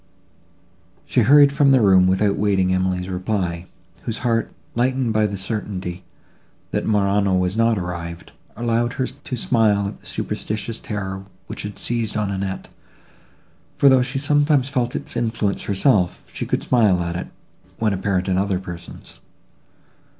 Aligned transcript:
She 1.05 1.19
hurried 1.21 1.53
from 1.53 1.69
the 1.69 1.79
room, 1.79 2.07
without 2.07 2.35
waiting 2.35 2.73
Emily's 2.73 3.07
reply, 3.07 3.67
whose 4.01 4.17
heart, 4.25 4.51
lightened 4.73 5.13
by 5.13 5.27
the 5.27 5.37
certainty, 5.37 6.03
that 6.71 6.87
Morano 6.87 7.35
was 7.35 7.55
not 7.55 7.77
arrived, 7.77 8.31
allowed 8.57 8.93
her 8.93 9.05
to 9.05 9.37
smile 9.37 9.87
at 9.87 9.99
the 9.99 10.07
superstitious 10.07 10.79
terror, 10.79 11.25
which 11.45 11.61
had 11.61 11.77
seized 11.77 12.17
on 12.17 12.31
Annette; 12.31 12.69
for, 13.77 13.89
though 13.89 14.01
she 14.01 14.17
sometimes 14.17 14.69
felt 14.69 14.95
its 14.95 15.15
influence 15.15 15.65
herself, 15.65 16.27
she 16.33 16.47
could 16.47 16.63
smile 16.63 17.03
at 17.03 17.15
it, 17.15 17.27
when 17.77 17.93
apparent 17.93 18.27
in 18.27 18.39
other 18.39 18.57
persons. 18.59 19.19